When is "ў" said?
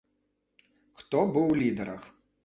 1.51-1.55